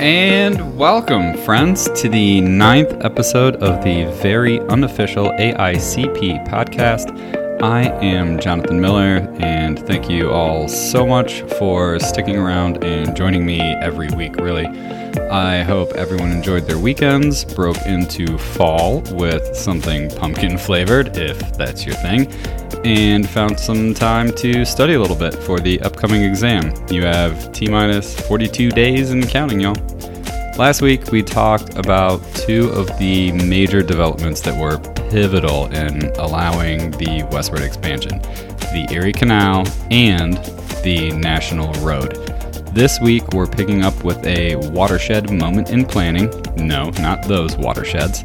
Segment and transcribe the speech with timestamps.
[0.00, 7.37] And welcome, friends, to the ninth episode of the very unofficial AICP podcast.
[7.60, 13.44] I am Jonathan Miller, and thank you all so much for sticking around and joining
[13.44, 14.66] me every week, really.
[15.28, 21.84] I hope everyone enjoyed their weekends, broke into fall with something pumpkin flavored, if that's
[21.84, 22.30] your thing,
[22.84, 26.72] and found some time to study a little bit for the upcoming exam.
[26.92, 29.74] You have T minus 42 days and counting, y'all.
[30.56, 34.78] Last week, we talked about two of the major developments that were
[35.10, 38.20] pivotal in allowing the westward expansion
[38.72, 40.36] the Erie Canal and
[40.82, 42.12] the National Road.
[42.74, 46.30] This week, we're picking up with a watershed moment in planning.
[46.56, 48.24] No, not those watersheds.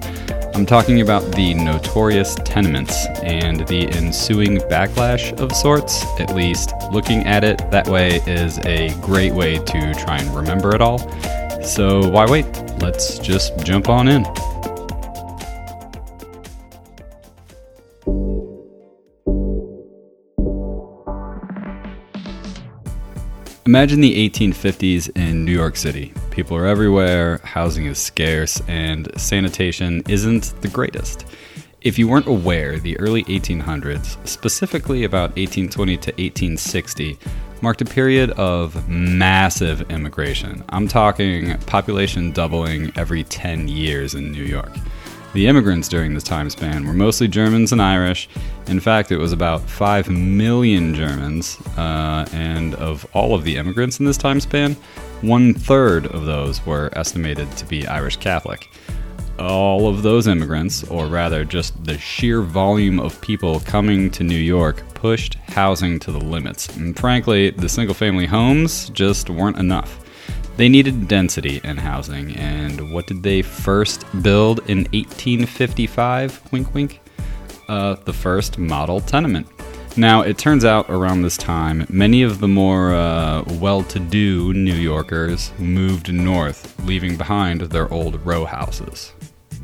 [0.54, 6.04] I'm talking about the notorious tenements and the ensuing backlash of sorts.
[6.20, 10.76] At least looking at it that way is a great way to try and remember
[10.76, 11.00] it all.
[11.64, 12.46] So why wait?
[12.82, 14.26] Let's just jump on in.
[23.74, 26.14] Imagine the 1850s in New York City.
[26.30, 31.26] People are everywhere, housing is scarce, and sanitation isn't the greatest.
[31.82, 37.18] If you weren't aware, the early 1800s, specifically about 1820 to 1860,
[37.64, 40.64] marked a period of massive immigration.
[40.70, 44.72] I'm talking population doubling every 10 years in New York.
[45.34, 48.30] The immigrants during this time span were mostly Germans and Irish.
[48.68, 54.00] In fact, it was about 5 million Germans, uh, and of all of the immigrants
[54.00, 54.76] in this time span,
[55.22, 58.70] one third of those were estimated to be Irish Catholic.
[59.40, 64.36] All of those immigrants, or rather just the sheer volume of people coming to New
[64.36, 66.68] York, pushed housing to the limits.
[66.78, 70.03] And frankly, the single family homes just weren't enough.
[70.56, 76.52] They needed density in housing, and what did they first build in 1855?
[76.52, 77.00] Wink, wink.
[77.68, 79.48] Uh, the first model tenement.
[79.96, 84.54] Now, it turns out around this time, many of the more uh, well to do
[84.54, 89.14] New Yorkers moved north, leaving behind their old row houses.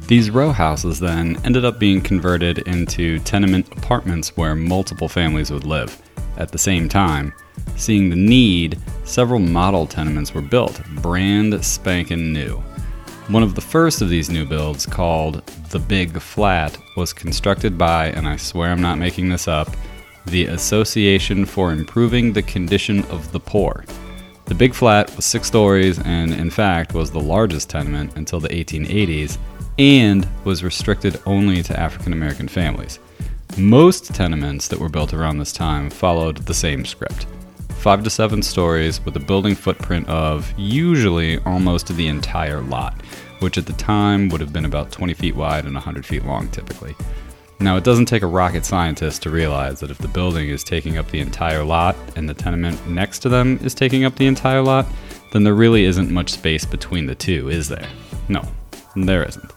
[0.07, 5.65] These row houses then ended up being converted into tenement apartments where multiple families would
[5.65, 6.01] live.
[6.37, 7.33] At the same time,
[7.75, 12.63] seeing the need, several model tenements were built, brand spanking new.
[13.27, 18.07] One of the first of these new builds, called the Big Flat, was constructed by,
[18.07, 19.69] and I swear I'm not making this up,
[20.25, 23.85] the Association for Improving the Condition of the Poor.
[24.45, 28.49] The Big Flat was six stories and, in fact, was the largest tenement until the
[28.49, 29.37] 1880s
[29.77, 32.99] and was restricted only to African American families.
[33.59, 37.25] Most tenements that were built around this time followed the same script
[37.79, 43.01] five to seven stories with a building footprint of usually almost the entire lot,
[43.39, 46.47] which at the time would have been about 20 feet wide and 100 feet long
[46.49, 46.95] typically.
[47.59, 50.97] Now, it doesn't take a rocket scientist to realize that if the building is taking
[50.97, 54.61] up the entire lot and the tenement next to them is taking up the entire
[54.61, 54.85] lot,
[55.33, 57.89] then there really isn't much space between the two, is there?
[58.29, 58.41] No,
[58.95, 59.51] there isn't.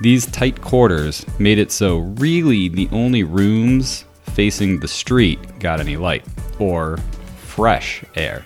[0.00, 5.96] These tight quarters made it so really the only rooms facing the street got any
[5.96, 6.24] light,
[6.58, 6.98] or
[7.36, 8.44] fresh air.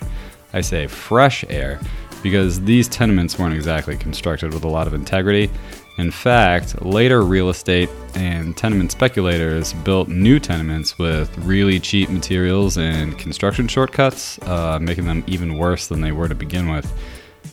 [0.52, 1.80] I say fresh air
[2.22, 5.50] because these tenements weren't exactly constructed with a lot of integrity.
[5.98, 12.76] In fact, later real estate and tenement speculators built new tenements with really cheap materials
[12.76, 16.92] and construction shortcuts, uh, making them even worse than they were to begin with.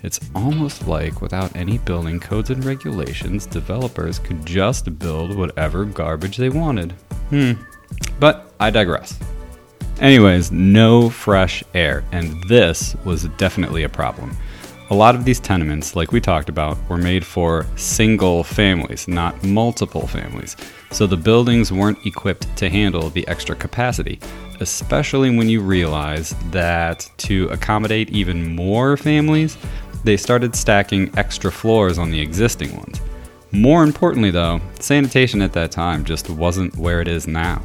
[0.03, 6.37] It's almost like without any building codes and regulations, developers could just build whatever garbage
[6.37, 6.91] they wanted.
[7.29, 7.53] Hmm.
[8.19, 9.17] But I digress.
[9.99, 14.35] Anyways, no fresh air, and this was definitely a problem.
[14.91, 19.41] A lot of these tenements, like we talked about, were made for single families, not
[19.43, 20.55] multiple families,
[20.91, 24.19] so the buildings weren't equipped to handle the extra capacity,
[24.59, 29.57] especially when you realize that to accommodate even more families,
[30.05, 33.01] they started stacking extra floors on the existing ones.
[33.51, 37.61] More importantly, though, sanitation at that time just wasn't where it is now.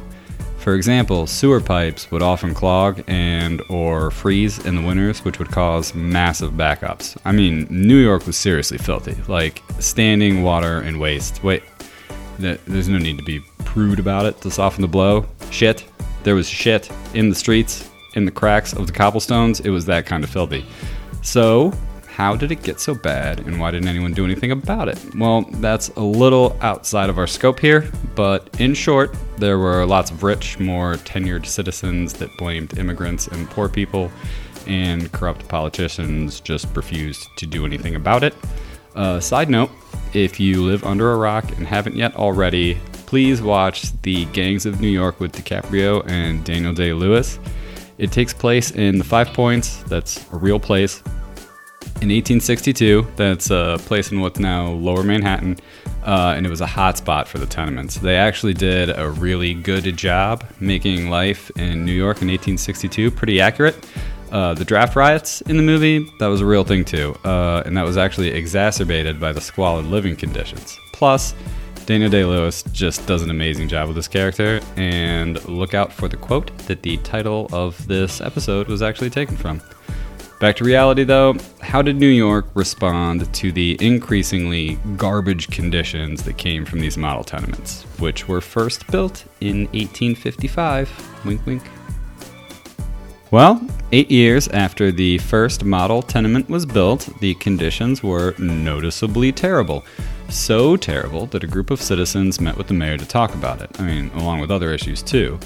[0.57, 5.49] For example, sewer pipes would often clog and or freeze in the winters, which would
[5.49, 7.15] cause massive backups.
[7.25, 11.43] I mean, New York was seriously filthy, like standing water and waste.
[11.43, 11.63] Wait,
[12.39, 15.25] there's no need to be prude about it to soften the blow.
[15.51, 15.85] Shit,
[16.23, 19.59] there was shit in the streets, in the cracks of the cobblestones.
[19.59, 20.65] It was that kind of filthy.
[21.21, 21.71] So
[22.15, 24.99] how did it get so bad and why didn't anyone do anything about it?
[25.15, 30.11] Well, that's a little outside of our scope here, but in short, there were lots
[30.11, 34.11] of rich, more tenured citizens that blamed immigrants and poor people,
[34.67, 38.35] and corrupt politicians just refused to do anything about it.
[38.93, 39.71] Uh, side note
[40.13, 44.81] if you live under a rock and haven't yet already, please watch The Gangs of
[44.81, 47.39] New York with DiCaprio and Daniel Day Lewis.
[47.97, 51.01] It takes place in the Five Points, that's a real place.
[52.01, 55.59] In 1862, that's a place in what's now Lower Manhattan,
[56.03, 57.97] uh, and it was a hotspot for the tenements.
[57.97, 63.39] They actually did a really good job making life in New York in 1862 pretty
[63.39, 63.87] accurate.
[64.31, 67.77] Uh, the draft riots in the movie, that was a real thing too, uh, and
[67.77, 70.79] that was actually exacerbated by the squalid living conditions.
[70.93, 71.35] Plus,
[71.85, 76.07] Daniel Day Lewis just does an amazing job with this character, and look out for
[76.07, 79.61] the quote that the title of this episode was actually taken from.
[80.41, 86.39] Back to reality though, how did New York respond to the increasingly garbage conditions that
[86.39, 91.25] came from these model tenements, which were first built in 1855?
[91.25, 91.61] Wink, wink.
[93.29, 93.61] Well,
[93.91, 99.85] eight years after the first model tenement was built, the conditions were noticeably terrible.
[100.29, 103.79] So terrible that a group of citizens met with the mayor to talk about it.
[103.79, 105.39] I mean, along with other issues too.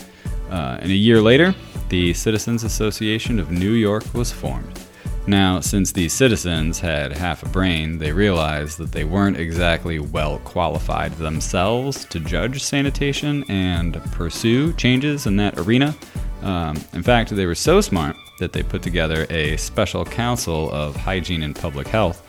[0.49, 1.53] Uh, and a year later,
[1.89, 4.84] the Citizens Association of New York was formed.
[5.27, 10.37] Now, since these citizens had half a brain, they realized that they weren't exactly well
[10.39, 15.95] qualified themselves to judge sanitation and pursue changes in that arena.
[16.43, 20.95] Um, in fact, they were so smart that they put together a special council of
[20.95, 22.21] hygiene and public health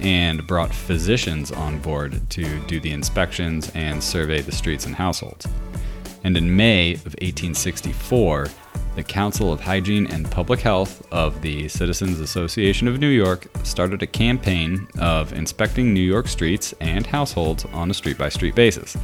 [0.00, 5.46] and brought physicians on board to do the inspections and survey the streets and households.
[6.24, 8.48] And in May of 1864,
[8.94, 14.02] the Council of Hygiene and Public Health of the Citizens Association of New York started
[14.02, 18.96] a campaign of inspecting New York streets and households on a street by street basis.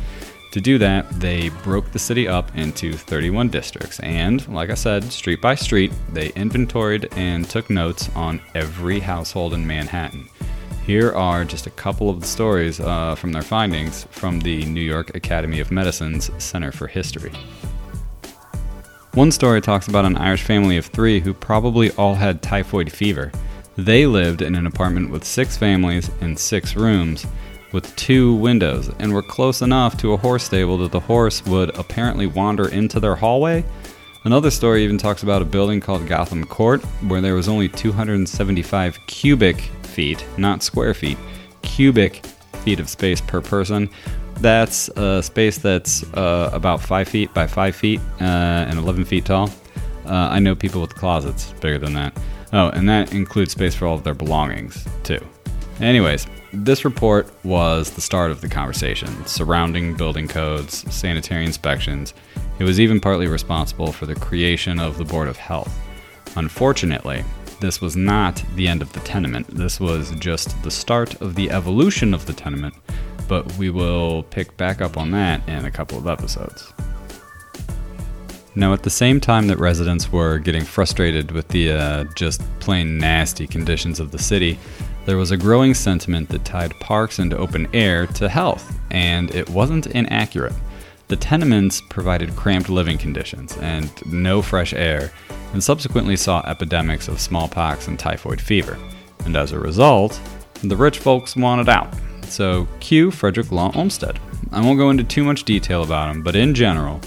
[0.52, 5.04] To do that, they broke the city up into 31 districts, and, like I said,
[5.04, 10.28] street by street, they inventoried and took notes on every household in Manhattan.
[10.86, 14.80] Here are just a couple of the stories uh, from their findings from the New
[14.80, 17.32] York Academy of Medicine's Center for History.
[19.18, 23.32] One story talks about an Irish family of three who probably all had typhoid fever.
[23.74, 27.26] They lived in an apartment with six families and six rooms
[27.72, 31.76] with two windows and were close enough to a horse stable that the horse would
[31.76, 33.64] apparently wander into their hallway.
[34.22, 39.04] Another story even talks about a building called Gotham Court where there was only 275
[39.08, 41.18] cubic feet, not square feet,
[41.62, 42.24] cubic
[42.62, 43.90] feet of space per person,
[44.40, 48.24] that's a space that's uh, about five feet by five feet uh,
[48.68, 49.50] and 11 feet tall.
[50.06, 52.18] Uh, I know people with closets bigger than that.
[52.52, 55.20] Oh, and that includes space for all of their belongings, too.
[55.80, 62.14] Anyways, this report was the start of the conversation surrounding building codes, sanitary inspections.
[62.58, 65.76] It was even partly responsible for the creation of the Board of Health.
[66.36, 67.22] Unfortunately,
[67.60, 69.46] this was not the end of the tenement.
[69.48, 72.74] This was just the start of the evolution of the tenement
[73.28, 76.72] but we will pick back up on that in a couple of episodes.
[78.54, 82.98] Now, at the same time that residents were getting frustrated with the uh, just plain
[82.98, 84.58] nasty conditions of the city,
[85.06, 89.48] there was a growing sentiment that tied parks and open air to health, and it
[89.48, 90.54] wasn't inaccurate.
[91.06, 95.12] The tenements provided cramped living conditions and no fresh air,
[95.52, 98.76] and subsequently saw epidemics of smallpox and typhoid fever.
[99.24, 100.20] And as a result,
[100.62, 101.94] the rich folks wanted out.
[102.28, 104.18] So, cue, Frederick Law Olmsted.
[104.52, 107.00] I won't go into too much detail about him, but in general,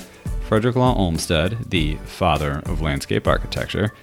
[0.47, 3.93] Frederick Law Olmsted, the father of landscape architecture,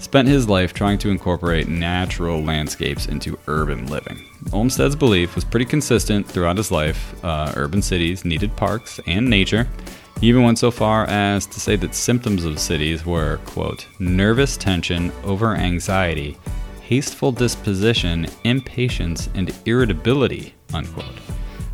[0.00, 4.24] spent his life trying to incorporate natural landscapes into urban living.
[4.52, 7.14] Olmsted's belief was pretty consistent throughout his life.
[7.24, 9.68] Uh, urban cities needed parks and nature.
[10.20, 14.56] He even went so far as to say that symptoms of cities were, quote, nervous
[14.56, 16.36] tension over anxiety,
[16.92, 21.06] hasteful disposition, impatience, and irritability, Unquote.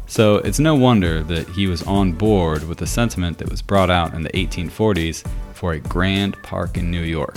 [0.07, 3.91] So it's no wonder that he was on board with the sentiment that was brought
[3.91, 7.35] out in the 1840s for a grand park in New York.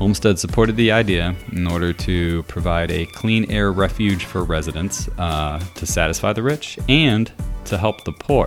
[0.00, 5.62] Olmsted supported the idea in order to provide a clean air refuge for residents uh,
[5.74, 7.30] to satisfy the rich and
[7.66, 8.46] to help the poor.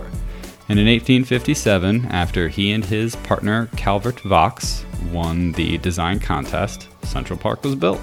[0.68, 7.38] And in 1857, after he and his partner Calvert Vaux won the design contest, Central
[7.38, 8.00] Park was built.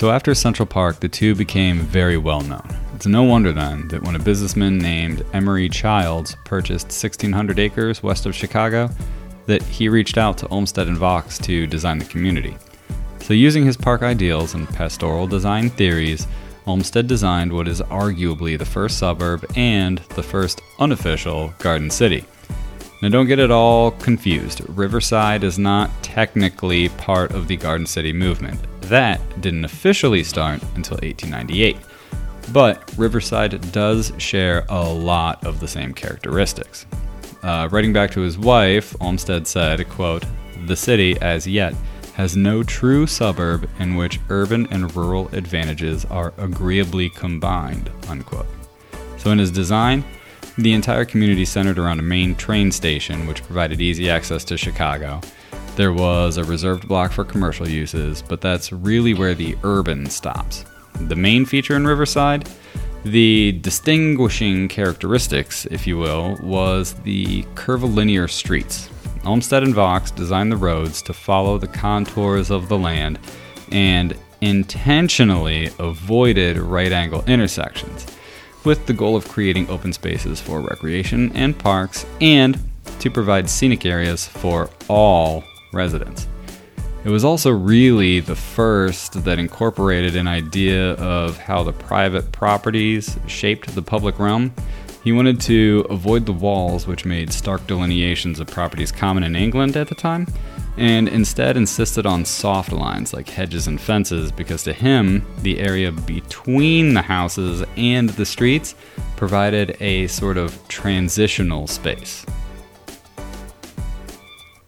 [0.00, 2.66] So after Central Park, the two became very well known.
[2.94, 8.24] It's no wonder then that when a businessman named Emery Childs purchased 1,600 acres west
[8.24, 8.88] of Chicago,
[9.44, 12.56] that he reached out to Olmsted and Vaux to design the community.
[13.20, 16.26] So using his park ideals and pastoral design theories,
[16.66, 22.24] Olmsted designed what is arguably the first suburb and the first unofficial garden city.
[23.02, 24.62] Now, don't get it all confused.
[24.66, 28.58] Riverside is not technically part of the Garden City movement.
[28.90, 31.76] That didn't officially start until 1898.
[32.52, 36.86] But Riverside does share a lot of the same characteristics.
[37.44, 40.24] Uh, writing back to his wife, Olmsted said, quote,
[40.66, 41.72] The city, as yet,
[42.14, 48.48] has no true suburb in which urban and rural advantages are agreeably combined, unquote.
[49.18, 50.02] So in his design,
[50.58, 55.20] the entire community centered around a main train station which provided easy access to Chicago.
[55.76, 60.64] There was a reserved block for commercial uses, but that's really where the urban stops.
[61.08, 62.48] The main feature in Riverside,
[63.04, 68.90] the distinguishing characteristics, if you will, was the curvilinear streets.
[69.24, 73.18] Olmsted and Vaux designed the roads to follow the contours of the land
[73.72, 78.06] and intentionally avoided right angle intersections,
[78.64, 82.58] with the goal of creating open spaces for recreation and parks and
[82.98, 86.26] to provide scenic areas for all residents.
[87.02, 93.18] It was also really the first that incorporated an idea of how the private properties
[93.26, 94.52] shaped the public realm.
[95.02, 99.78] He wanted to avoid the walls, which made stark delineations of properties common in England
[99.78, 100.26] at the time,
[100.76, 105.90] and instead insisted on soft lines like hedges and fences because to him, the area
[105.90, 108.74] between the houses and the streets
[109.16, 112.26] provided a sort of transitional space.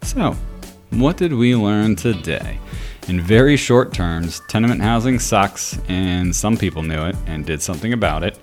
[0.00, 0.34] So,
[0.92, 2.58] what did we learn today?
[3.08, 7.92] In very short terms, tenement housing sucks, and some people knew it and did something
[7.92, 8.38] about it.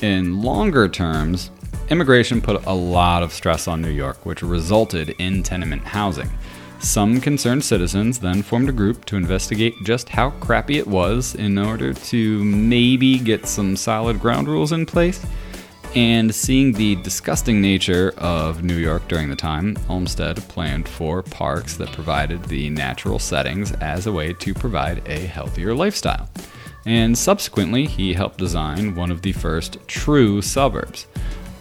[0.00, 1.50] In longer terms,
[1.90, 6.30] immigration put a lot of stress on New York, which resulted in tenement housing.
[6.80, 11.58] Some concerned citizens then formed a group to investigate just how crappy it was in
[11.58, 15.24] order to maybe get some solid ground rules in place
[15.94, 21.76] and seeing the disgusting nature of New York during the time, Olmsted planned for parks
[21.76, 26.30] that provided the natural settings as a way to provide a healthier lifestyle.
[26.86, 31.06] And subsequently, he helped design one of the first true suburbs,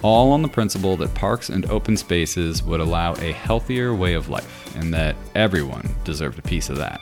[0.01, 4.29] all on the principle that parks and open spaces would allow a healthier way of
[4.29, 7.01] life, and that everyone deserved a piece of that.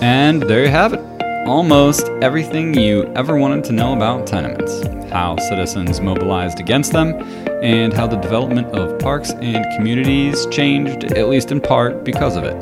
[0.00, 1.15] And there you have it
[1.46, 7.14] almost everything you ever wanted to know about tenements, how citizens mobilized against them,
[7.62, 12.44] and how the development of parks and communities changed, at least in part, because of
[12.44, 12.56] it,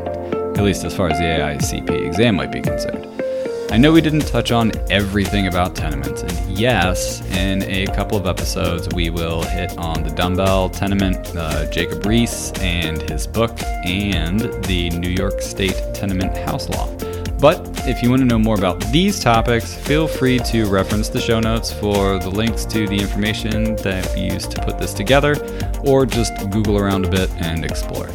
[0.56, 3.08] at least as far as the AICP exam might be concerned.
[3.72, 8.26] I know we didn't touch on everything about tenements, and yes, in a couple of
[8.26, 14.40] episodes, we will hit on the dumbbell tenement, uh, Jacob Riis and his book, and
[14.64, 17.13] the New York State tenement house law.
[17.38, 21.20] But if you want to know more about these topics, feel free to reference the
[21.20, 25.36] show notes for the links to the information that we used to put this together,
[25.84, 28.08] or just Google around a bit and explore.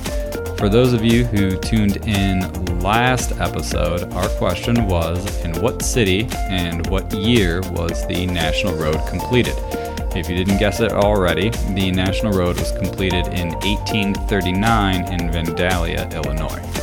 [0.57, 2.41] For those of you who tuned in
[2.81, 8.99] last episode, our question was In what city and what year was the National Road
[9.07, 9.55] completed?
[10.15, 16.11] If you didn't guess it already, the National Road was completed in 1839 in Vandalia,
[16.13, 16.78] Illinois.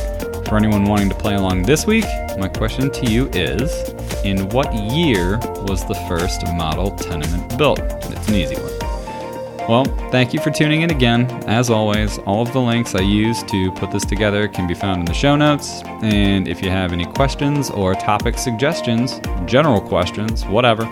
[0.47, 2.05] For anyone wanting to play along this week,
[2.37, 3.89] my question to you is
[4.23, 7.79] In what year was the first model tenement built?
[7.81, 8.76] It's an easy one.
[9.67, 11.25] Well, thank you for tuning in again.
[11.45, 15.01] As always, all of the links I use to put this together can be found
[15.01, 15.83] in the show notes.
[16.01, 20.89] And if you have any questions or topic suggestions, general questions, whatever,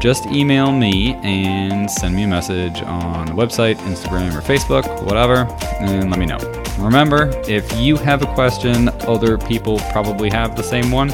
[0.00, 5.38] just email me and send me a message on the website, Instagram, or Facebook, whatever,
[5.80, 6.38] and let me know.
[6.78, 11.10] Remember, if you have a question, other people probably have the same one.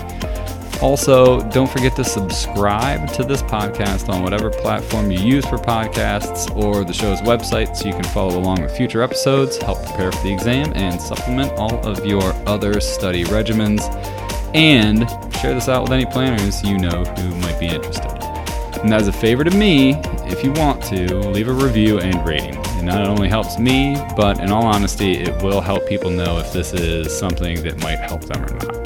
[0.81, 6.55] Also, don't forget to subscribe to this podcast on whatever platform you use for podcasts
[6.57, 10.23] or the show's website so you can follow along with future episodes, help prepare for
[10.23, 13.83] the exam, and supplement all of your other study regimens.
[14.55, 18.13] And share this out with any planners you know who might be interested.
[18.83, 19.95] And as a favor to me,
[20.27, 22.55] if you want to, leave a review and rating.
[22.55, 26.53] It not only helps me, but in all honesty, it will help people know if
[26.53, 28.78] this is something that might help them or not.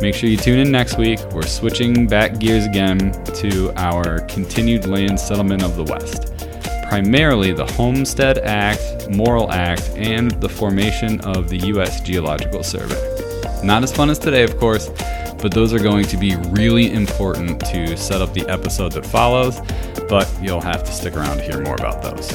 [0.00, 1.18] Make sure you tune in next week.
[1.32, 6.34] We're switching back gears again to our continued land settlement of the West.
[6.88, 12.02] Primarily the Homestead Act, Morrill Act, and the formation of the U.S.
[12.02, 13.00] Geological Survey.
[13.64, 14.90] Not as fun as today, of course,
[15.40, 19.60] but those are going to be really important to set up the episode that follows.
[20.08, 22.30] But you'll have to stick around to hear more about those.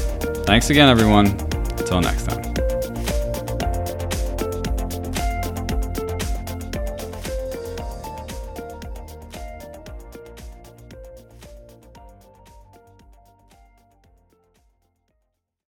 [0.45, 1.27] Thanks again, everyone.
[1.27, 2.41] Until next time.